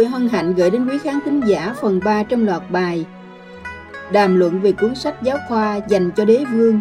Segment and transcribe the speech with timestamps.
[0.00, 3.04] tôi hân hạnh gửi đến quý khán thính giả phần 3 trong loạt bài
[4.12, 6.80] Đàm luận về cuốn sách giáo khoa dành cho đế vương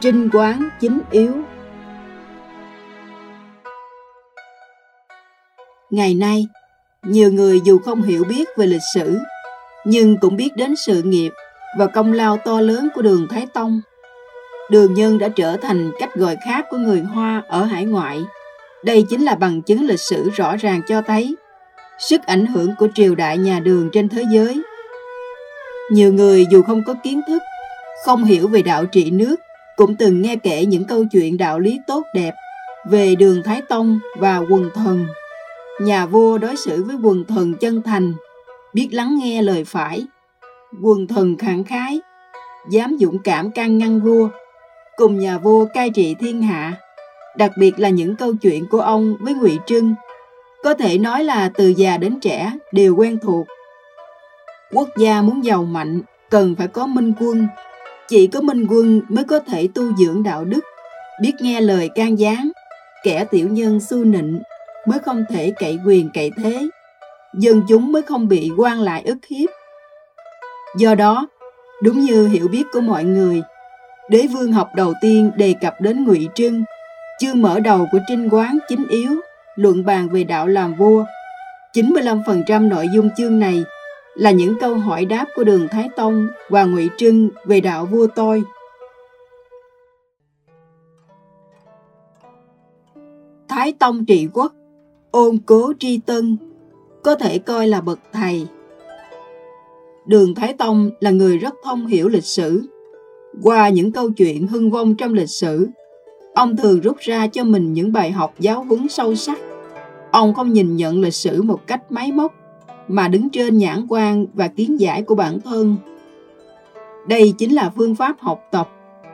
[0.00, 1.34] Trinh quán chính yếu
[5.90, 6.46] Ngày nay,
[7.02, 9.18] nhiều người dù không hiểu biết về lịch sử
[9.84, 11.32] nhưng cũng biết đến sự nghiệp
[11.78, 13.80] và công lao to lớn của đường Thái Tông.
[14.70, 18.20] Đường Nhân đã trở thành cách gọi khác của người Hoa ở hải ngoại
[18.84, 21.36] đây chính là bằng chứng lịch sử rõ ràng cho thấy
[22.00, 24.62] sức ảnh hưởng của triều đại nhà đường trên thế giới.
[25.90, 27.42] Nhiều người dù không có kiến thức,
[28.04, 29.36] không hiểu về đạo trị nước,
[29.76, 32.34] cũng từng nghe kể những câu chuyện đạo lý tốt đẹp
[32.90, 35.06] về đường Thái Tông và quần thần.
[35.80, 38.14] Nhà vua đối xử với quần thần chân thành,
[38.74, 40.06] biết lắng nghe lời phải.
[40.82, 42.00] Quần thần khẳng khái,
[42.70, 44.28] dám dũng cảm can ngăn vua,
[44.96, 46.76] cùng nhà vua cai trị thiên hạ
[47.36, 49.94] đặc biệt là những câu chuyện của ông với Ngụy Trưng,
[50.64, 53.46] có thể nói là từ già đến trẻ đều quen thuộc.
[54.72, 57.48] Quốc gia muốn giàu mạnh cần phải có minh quân,
[58.08, 60.60] chỉ có minh quân mới có thể tu dưỡng đạo đức,
[61.22, 62.50] biết nghe lời can gián,
[63.04, 64.40] kẻ tiểu nhân su nịnh
[64.86, 66.68] mới không thể cậy quyền cậy thế,
[67.34, 69.50] dân chúng mới không bị quan lại ức hiếp.
[70.76, 71.28] Do đó,
[71.82, 73.42] đúng như hiểu biết của mọi người,
[74.08, 76.64] đế vương học đầu tiên đề cập đến Ngụy Trưng
[77.20, 79.10] Chương mở đầu của trinh quán chính yếu,
[79.56, 81.04] luận bàn về đạo làm vua.
[81.72, 83.64] 95% nội dung chương này
[84.14, 88.06] là những câu hỏi đáp của Đường Thái Tông và Ngụy Trưng về đạo vua
[88.06, 88.42] tôi.
[93.48, 94.52] Thái Tông trị quốc,
[95.10, 96.36] ôn cố tri tân,
[97.02, 98.46] có thể coi là bậc thầy.
[100.06, 102.62] Đường Thái Tông là người rất thông hiểu lịch sử.
[103.42, 105.68] Qua những câu chuyện hưng vong trong lịch sử,
[106.34, 109.38] Ông thường rút ra cho mình những bài học giáo huấn sâu sắc.
[110.10, 112.34] Ông không nhìn nhận lịch sử một cách máy móc,
[112.88, 115.76] mà đứng trên nhãn quan và kiến giải của bản thân.
[117.08, 118.68] Đây chính là phương pháp học tập,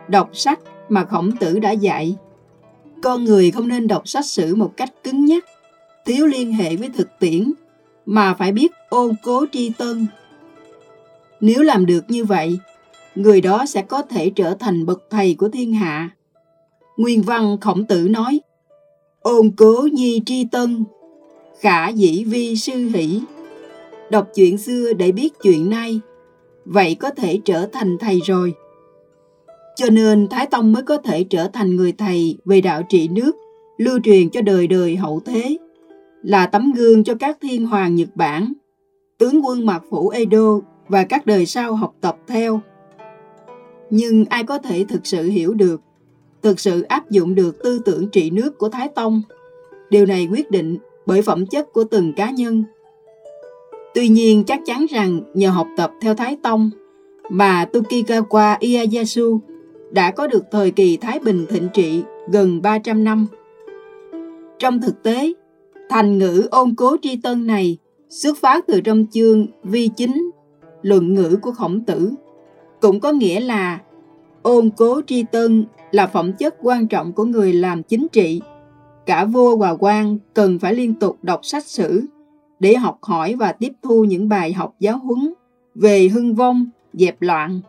[0.08, 2.16] đọc sách mà khổng tử đã dạy.
[3.02, 5.44] Con người không nên đọc sách sử một cách cứng nhắc,
[6.04, 7.52] thiếu liên hệ với thực tiễn,
[8.06, 10.06] mà phải biết ôn cố tri tân.
[11.40, 12.58] Nếu làm được như vậy,
[13.14, 16.10] người đó sẽ có thể trở thành bậc thầy của thiên hạ.
[16.96, 18.40] Nguyên văn khổng tử nói,
[19.20, 20.84] ôn cố nhi tri tân,
[21.60, 23.20] khả dĩ vi sư hỷ.
[24.10, 26.00] Đọc chuyện xưa để biết chuyện nay,
[26.64, 28.54] vậy có thể trở thành thầy rồi.
[29.76, 33.36] Cho nên Thái Tông mới có thể trở thành người thầy về đạo trị nước,
[33.76, 35.56] lưu truyền cho đời đời hậu thế,
[36.22, 38.52] là tấm gương cho các thiên hoàng Nhật Bản,
[39.18, 42.60] tướng quân Mạc Phủ Edo và các đời sau học tập theo.
[43.90, 45.80] Nhưng ai có thể thực sự hiểu được
[46.46, 49.22] thực sự áp dụng được tư tưởng trị nước của Thái Tông.
[49.90, 52.64] Điều này quyết định bởi phẩm chất của từng cá nhân.
[53.94, 56.70] Tuy nhiên chắc chắn rằng nhờ học tập theo Thái Tông
[57.30, 59.40] mà Tokugawa Ieyasu
[59.90, 62.02] đã có được thời kỳ Thái Bình thịnh trị
[62.32, 63.26] gần 300 năm.
[64.58, 65.32] Trong thực tế,
[65.88, 67.78] thành ngữ ôn cố tri tân này
[68.08, 70.30] xuất phát từ trong chương vi chính,
[70.82, 72.12] luận ngữ của khổng tử,
[72.80, 73.78] cũng có nghĩa là
[74.46, 78.40] ôn cố tri tân là phẩm chất quan trọng của người làm chính trị.
[79.06, 82.06] Cả vua và quan cần phải liên tục đọc sách sử
[82.60, 85.34] để học hỏi và tiếp thu những bài học giáo huấn
[85.74, 87.60] về hưng vong, dẹp loạn.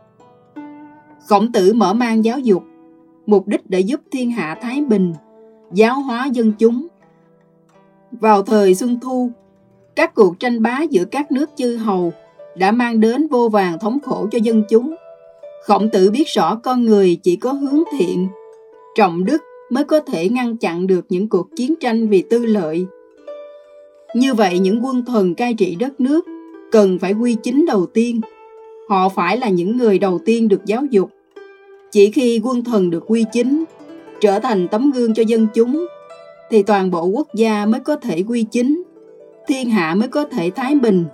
[1.27, 2.63] Khổng tử mở mang giáo dục,
[3.25, 5.13] mục đích để giúp thiên hạ thái bình,
[5.74, 6.88] giáo hóa dân chúng.
[8.12, 9.31] Vào thời Xuân Thu,
[9.95, 12.12] các cuộc tranh bá giữa các nước chư hầu
[12.57, 14.95] đã mang đến vô vàng thống khổ cho dân chúng
[15.67, 18.27] Khổng tử biết rõ con người chỉ có hướng thiện,
[18.95, 22.85] trọng đức mới có thể ngăn chặn được những cuộc chiến tranh vì tư lợi.
[24.15, 26.25] Như vậy những quân thần cai trị đất nước
[26.71, 28.21] cần phải quy chính đầu tiên.
[28.89, 31.09] Họ phải là những người đầu tiên được giáo dục.
[31.91, 33.63] Chỉ khi quân thần được quy chính,
[34.21, 35.87] trở thành tấm gương cho dân chúng,
[36.49, 38.83] thì toàn bộ quốc gia mới có thể quy chính,
[39.47, 41.05] thiên hạ mới có thể thái bình.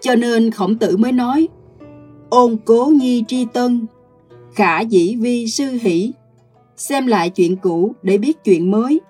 [0.00, 1.48] Cho nên khổng tử mới nói,
[2.32, 3.86] ôn cố nhi tri tân,
[4.54, 6.12] khả dĩ vi sư hỷ,
[6.76, 9.00] xem lại chuyện cũ để biết chuyện mới.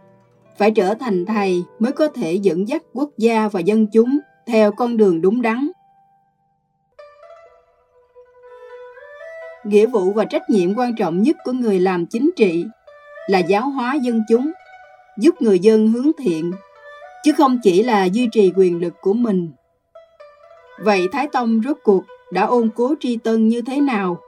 [0.59, 4.73] Phải trở thành thầy mới có thể dẫn dắt quốc gia và dân chúng theo
[4.73, 5.69] con đường đúng đắn.
[9.65, 12.65] Nghĩa vụ và trách nhiệm quan trọng nhất của người làm chính trị
[13.27, 14.53] là giáo hóa dân chúng,
[15.19, 16.53] giúp người dân hướng thiện,
[17.25, 19.51] chứ không chỉ là duy trì quyền lực của mình.
[20.85, 22.03] Vậy Thái Tông rốt cuộc
[22.33, 24.21] đã ôn cố tri tân như thế nào?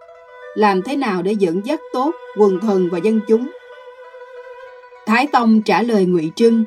[0.54, 3.50] Làm thế nào để dẫn dắt tốt quần thần và dân chúng?
[5.06, 6.64] Thái Tông trả lời Ngụy Trưng,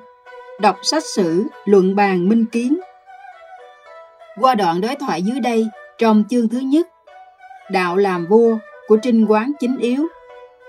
[0.60, 2.80] đọc sách sử, luận bàn minh kiến.
[4.42, 5.68] Qua đoạn đối thoại dưới đây,
[5.98, 6.88] trong chương thứ nhất,
[7.72, 8.58] đạo làm vua
[8.88, 10.08] của trinh quán chính yếu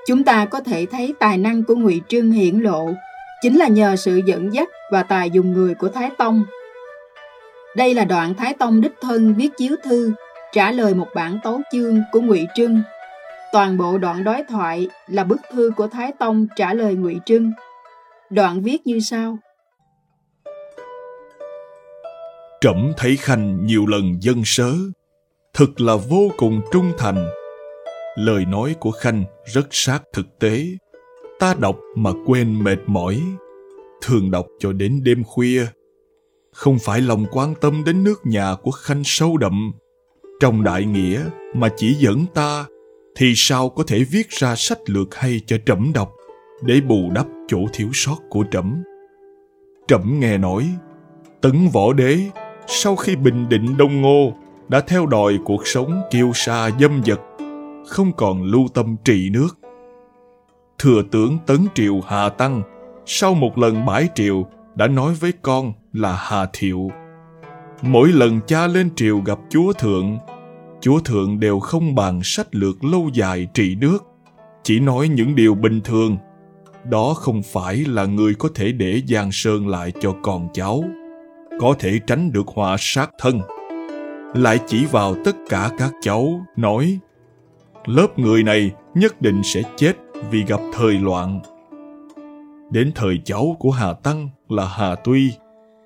[0.07, 2.89] chúng ta có thể thấy tài năng của ngụy trưng hiển lộ
[3.43, 6.45] chính là nhờ sự dẫn dắt và tài dùng người của thái tông
[7.77, 10.13] đây là đoạn thái tông đích thân viết chiếu thư
[10.53, 12.83] trả lời một bản tấu chương của ngụy trưng.
[13.53, 17.53] Toàn bộ đoạn đối thoại là bức thư của thái tông trả lời ngụy trưng.
[18.31, 19.39] Đoạn viết như sau.
[22.61, 24.73] Trẫm thấy khanh nhiều lần dân sớ,
[25.55, 27.29] thực là vô cùng trung thành.
[28.17, 30.65] Lời nói của khanh rất sát thực tế.
[31.39, 33.23] Ta đọc mà quên mệt mỏi,
[34.03, 35.67] thường đọc cho đến đêm khuya.
[36.53, 39.73] Không phải lòng quan tâm đến nước nhà của khanh sâu đậm
[40.41, 41.25] trong đại nghĩa
[41.55, 42.65] mà chỉ dẫn ta,
[43.17, 46.13] thì sao có thể viết ra sách lược hay cho trẫm đọc
[46.63, 48.83] để bù đắp chỗ thiếu sót của trẫm?
[49.89, 50.69] Trẫm nghe nói,
[51.41, 52.19] tấn võ đế,
[52.67, 54.33] sau khi bình định đông ngô,
[54.69, 57.21] đã theo đòi cuộc sống kiêu sa dâm dật,
[57.89, 59.59] không còn lưu tâm trị nước.
[60.79, 62.63] Thừa tướng tấn triều hà tăng
[63.07, 66.91] sau một lần bãi triều đã nói với con là hà thiệu
[67.83, 70.19] mỗi lần cha lên triều gặp chúa thượng
[70.81, 73.99] chúa thượng đều không bàn sách lược lâu dài trị nước,
[74.63, 76.17] chỉ nói những điều bình thường.
[76.85, 80.85] Đó không phải là người có thể để giang sơn lại cho con cháu,
[81.61, 83.41] có thể tránh được họa sát thân.
[84.35, 86.99] Lại chỉ vào tất cả các cháu, nói,
[87.87, 89.93] lớp người này nhất định sẽ chết
[90.31, 91.41] vì gặp thời loạn.
[92.71, 95.33] Đến thời cháu của hà tăng là hà tuy,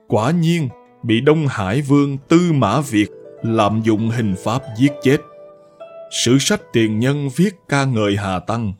[0.09, 0.69] quả nhiên
[1.02, 3.08] bị đông hải vương tư mã việt
[3.43, 5.16] lạm dụng hình pháp giết chết.
[6.25, 8.72] Sử sách tiền nhân viết ca ngợi hà tăng,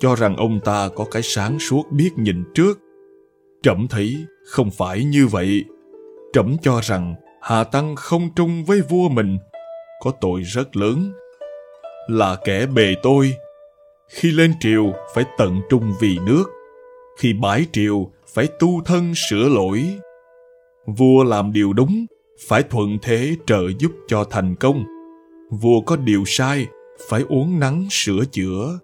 [0.00, 2.78] cho rằng ông ta có cái sáng suốt biết nhìn trước.
[3.62, 4.16] Trẫm thấy
[4.46, 5.64] không phải như vậy.
[6.32, 9.38] Trẫm cho rằng hà tăng không trung với vua mình
[10.00, 11.12] có tội rất lớn.
[12.08, 13.32] Là kẻ bề tôi,
[14.08, 16.44] khi lên triều phải tận trung vì nước,
[17.18, 19.98] khi bãi triều phải tu thân sửa lỗi
[20.86, 22.06] vua làm điều đúng,
[22.48, 24.84] phải thuận thế trợ giúp cho thành công.
[25.50, 26.66] Vua có điều sai,
[27.08, 28.78] phải uống nắng sửa chữa.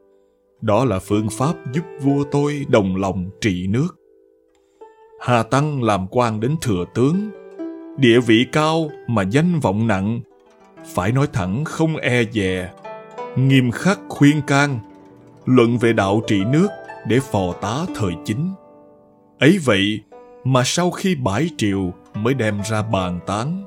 [0.61, 3.89] Đó là phương pháp giúp vua tôi đồng lòng trị nước.
[5.21, 7.31] Hà tăng làm quan đến thừa tướng.
[7.97, 10.21] Địa vị cao mà danh vọng nặng,
[10.85, 12.73] phải nói thẳng không e dè.
[13.37, 14.79] Nghiêm khắc khuyên can,
[15.45, 16.69] luận về đạo trị nước
[17.09, 18.51] để phò tá thời chính.
[19.39, 20.01] Ấy vậy
[20.45, 23.65] mà sau khi bãi triều mới đem ra bàn tán,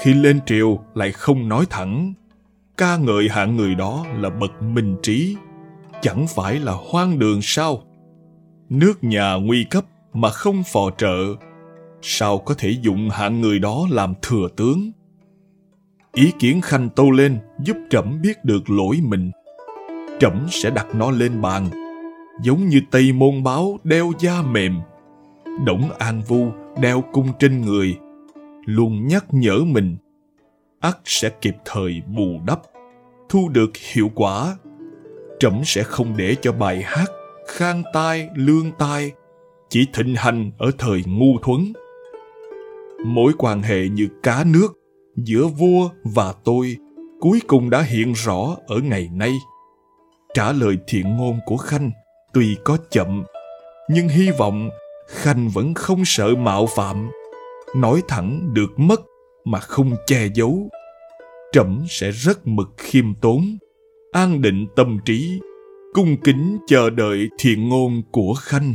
[0.00, 2.14] khi lên triều lại không nói thẳng.
[2.76, 5.36] Ca ngợi hạng người đó là bậc minh trí,
[6.00, 7.82] chẳng phải là hoang đường sao?
[8.68, 11.24] Nước nhà nguy cấp mà không phò trợ,
[12.02, 14.90] sao có thể dụng hạng người đó làm thừa tướng?
[16.12, 19.30] Ý kiến khanh tâu lên giúp trẫm biết được lỗi mình.
[20.20, 21.68] Trẫm sẽ đặt nó lên bàn,
[22.42, 24.80] giống như tây môn báo đeo da mềm
[25.64, 27.98] đổng an vu đeo cung trên người,
[28.66, 29.96] luôn nhắc nhở mình,
[30.80, 32.60] ắt sẽ kịp thời bù đắp,
[33.28, 34.56] thu được hiệu quả.
[35.40, 37.10] Trẫm sẽ không để cho bài hát
[37.46, 39.12] khang tai, lương tai
[39.68, 41.72] chỉ thịnh hành ở thời ngu thuấn.
[43.04, 44.68] Mối quan hệ như cá nước
[45.16, 46.76] giữa vua và tôi
[47.20, 49.32] cuối cùng đã hiện rõ ở ngày nay.
[50.34, 51.90] Trả lời thiện ngôn của khanh
[52.32, 53.24] tuy có chậm,
[53.88, 54.70] nhưng hy vọng
[55.12, 57.10] khanh vẫn không sợ mạo phạm.
[57.76, 59.00] Nói thẳng được mất
[59.44, 60.68] mà không che giấu.
[61.52, 63.58] Trẫm sẽ rất mực khiêm tốn.
[64.12, 65.40] An định tâm trí
[65.92, 68.74] cung kính chờ đợi thiện ngôn của khanh.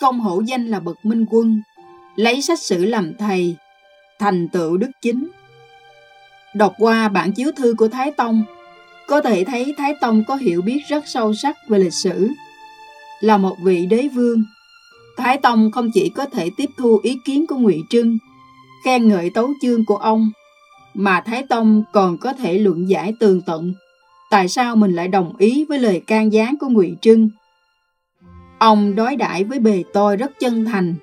[0.00, 1.62] Không hổ danh là bậc minh quân,
[2.16, 3.56] lấy sách sử làm thầy,
[4.18, 5.28] thành tựu đức chính.
[6.54, 8.44] Đọc qua bản chiếu thư của Thái Tông,
[9.06, 12.28] có thể thấy Thái Tông có hiểu biết rất sâu sắc về lịch sử.
[13.20, 14.44] Là một vị đế vương,
[15.16, 18.18] Thái Tông không chỉ có thể tiếp thu ý kiến của Ngụy Trưng,
[18.84, 20.30] khen ngợi tấu chương của ông,
[20.94, 23.74] mà Thái Tông còn có thể luận giải tường tận
[24.34, 27.28] tại sao mình lại đồng ý với lời can gián của Ngụy Trưng.
[28.58, 30.94] Ông đối đãi với bề tôi rất chân thành,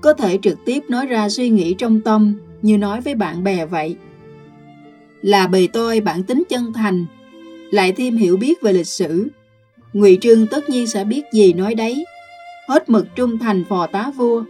[0.00, 3.66] có thể trực tiếp nói ra suy nghĩ trong tâm như nói với bạn bè
[3.66, 3.96] vậy.
[5.22, 7.06] Là bề tôi bản tính chân thành,
[7.70, 9.28] lại thêm hiểu biết về lịch sử.
[9.92, 12.04] Ngụy Trương tất nhiên sẽ biết gì nói đấy,
[12.68, 14.44] hết mực trung thành phò tá vua.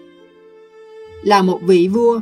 [1.23, 2.20] Là một vị vua,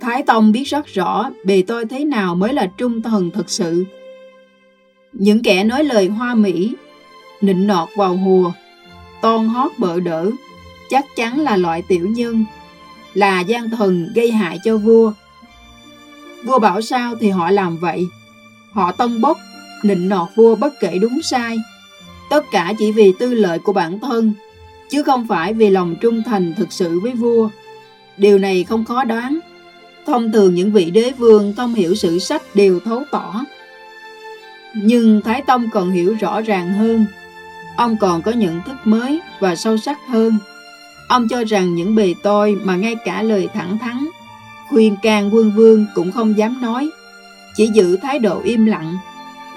[0.00, 3.84] Thái Tông biết rất rõ bề tôi thế nào mới là trung thần thực sự.
[5.12, 6.74] Những kẻ nói lời hoa mỹ,
[7.40, 8.52] nịnh nọt vào hùa,
[9.22, 10.30] ton hót bợ đỡ,
[10.90, 12.44] chắc chắn là loại tiểu nhân,
[13.14, 15.12] là gian thần gây hại cho vua.
[16.44, 18.06] Vua bảo sao thì họ làm vậy.
[18.72, 19.38] Họ tân bốc,
[19.84, 21.58] nịnh nọt vua bất kể đúng sai.
[22.30, 24.32] Tất cả chỉ vì tư lợi của bản thân,
[24.90, 27.48] chứ không phải vì lòng trung thành thực sự với vua.
[28.16, 29.38] Điều này không khó đoán.
[30.06, 33.44] Thông thường những vị đế vương thông hiểu sử sách đều thấu tỏ.
[34.74, 37.06] Nhưng Thái Tông còn hiểu rõ ràng hơn.
[37.76, 40.38] Ông còn có nhận thức mới và sâu sắc hơn.
[41.08, 44.06] Ông cho rằng những bề tôi mà ngay cả lời thẳng thắn,
[44.68, 46.90] khuyên can quân vương cũng không dám nói,
[47.56, 48.98] chỉ giữ thái độ im lặng,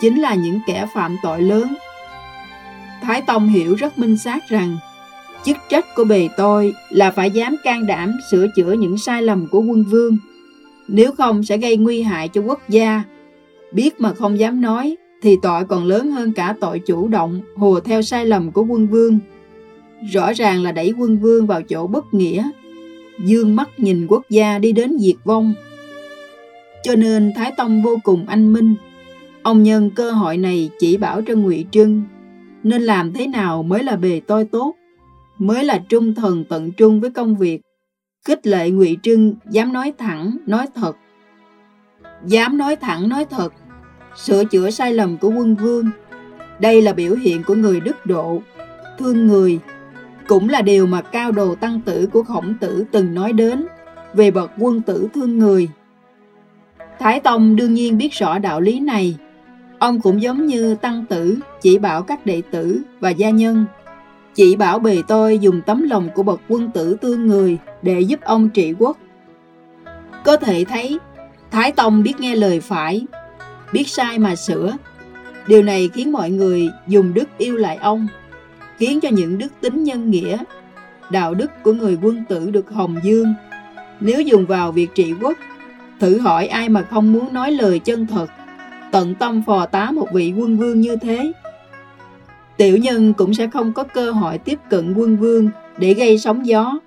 [0.03, 1.75] chính là những kẻ phạm tội lớn.
[3.01, 4.77] Thái Tông hiểu rất minh xác rằng,
[5.45, 9.48] chức trách của bề tôi là phải dám can đảm sửa chữa những sai lầm
[9.48, 10.17] của quân vương,
[10.88, 13.03] nếu không sẽ gây nguy hại cho quốc gia.
[13.72, 17.79] Biết mà không dám nói, thì tội còn lớn hơn cả tội chủ động hùa
[17.79, 19.19] theo sai lầm của quân vương.
[20.12, 22.50] Rõ ràng là đẩy quân vương vào chỗ bất nghĩa,
[23.25, 25.53] dương mắt nhìn quốc gia đi đến diệt vong.
[26.83, 28.75] Cho nên Thái Tông vô cùng anh minh.
[29.44, 32.04] Ông nhân cơ hội này chỉ bảo cho Ngụy Trưng
[32.64, 34.76] nên làm thế nào mới là bề tôi tốt,
[35.38, 37.62] mới là trung thần tận trung với công việc.
[38.26, 40.94] Khích lệ Ngụy Trưng dám nói thẳng, nói thật.
[42.26, 43.54] Dám nói thẳng, nói thật,
[44.16, 45.90] sửa chữa sai lầm của quân vương.
[46.60, 48.42] Đây là biểu hiện của người đức độ,
[49.00, 49.60] thương người,
[50.28, 53.66] cũng là điều mà cao đồ tăng tử của khổng tử từng nói đến
[54.14, 55.70] về bậc quân tử thương người.
[57.00, 59.18] Thái Tông đương nhiên biết rõ đạo lý này.
[59.84, 63.66] Ông cũng giống như tăng tử chỉ bảo các đệ tử và gia nhân.
[64.36, 68.22] Chỉ bảo bề tôi dùng tấm lòng của bậc quân tử tương người để giúp
[68.22, 68.98] ông trị quốc.
[70.25, 71.00] Có thể thấy,
[71.52, 73.06] Thái Tông biết nghe lời phải,
[73.74, 74.78] biết sai mà sửa.
[75.48, 78.08] Điều này khiến mọi người dùng đức yêu lại ông,
[78.78, 80.38] khiến cho những đức tính nhân nghĩa,
[81.10, 83.34] đạo đức của người quân tử được hồng dương.
[84.00, 85.38] Nếu dùng vào việc trị quốc,
[86.00, 88.28] thử hỏi ai mà không muốn nói lời chân thật,
[88.94, 91.32] tận tâm phò tá một vị quân vương như thế.
[92.58, 96.48] Tiểu nhân cũng sẽ không có cơ hội tiếp cận quân vương để gây sóng
[96.48, 96.80] gió.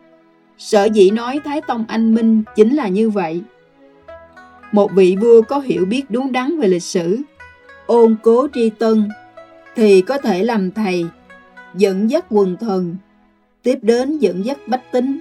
[0.59, 3.43] Sở dĩ nói Thái Tông anh Minh chính là như vậy.
[4.73, 7.19] Một vị vua có hiểu biết đúng đắn về lịch sử,
[7.87, 9.09] ôn cố tri tân,
[9.77, 11.07] thì có thể làm thầy,
[11.75, 12.97] dẫn dắt quần thần,
[13.63, 15.19] tiếp đến dẫn dắt bách tính,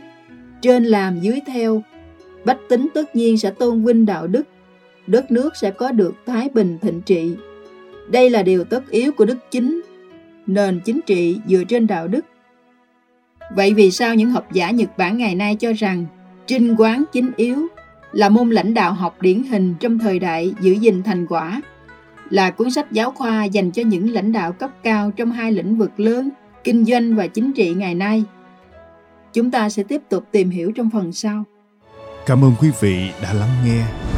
[0.61, 1.81] trên làm dưới theo.
[2.45, 4.43] Bách tính tất nhiên sẽ tôn vinh đạo đức,
[5.07, 7.35] đất nước sẽ có được thái bình thịnh trị.
[8.07, 9.81] Đây là điều tất yếu của đức chính,
[10.47, 12.25] nền chính trị dựa trên đạo đức.
[13.55, 16.05] Vậy vì sao những học giả Nhật Bản ngày nay cho rằng
[16.47, 17.67] trinh quán chính yếu
[18.11, 21.61] là môn lãnh đạo học điển hình trong thời đại giữ gìn thành quả,
[22.29, 25.77] là cuốn sách giáo khoa dành cho những lãnh đạo cấp cao trong hai lĩnh
[25.77, 26.29] vực lớn,
[26.63, 28.23] kinh doanh và chính trị ngày nay.
[29.33, 31.43] Chúng ta sẽ tiếp tục tìm hiểu trong phần sau.
[32.25, 33.85] Cảm ơn quý vị đã lắng nghe,